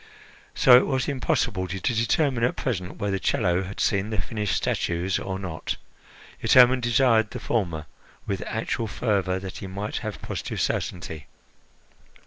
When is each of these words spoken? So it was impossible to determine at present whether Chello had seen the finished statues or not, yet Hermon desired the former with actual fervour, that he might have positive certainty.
So 0.55 0.75
it 0.77 0.87
was 0.87 1.07
impossible 1.07 1.67
to 1.67 1.79
determine 1.79 2.43
at 2.43 2.55
present 2.55 2.95
whether 2.97 3.19
Chello 3.19 3.67
had 3.67 3.79
seen 3.79 4.09
the 4.09 4.19
finished 4.19 4.55
statues 4.55 5.19
or 5.19 5.37
not, 5.37 5.77
yet 6.41 6.53
Hermon 6.53 6.79
desired 6.79 7.29
the 7.29 7.39
former 7.39 7.85
with 8.25 8.41
actual 8.47 8.87
fervour, 8.87 9.37
that 9.37 9.57
he 9.57 9.67
might 9.67 9.97
have 9.97 10.19
positive 10.19 10.59
certainty. 10.59 11.27